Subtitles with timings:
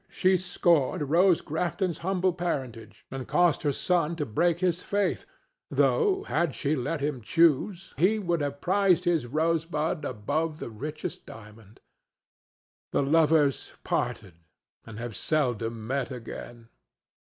[0.09, 5.27] She scorned Rose Grafton's humble parentage and caused her son to break his faith,
[5.69, 11.27] though, had she let him choose, he would have prized his Rosebud above the richest
[11.27, 11.81] diamond.
[12.91, 14.33] The lovers parted,
[14.87, 16.69] and have seldom met again.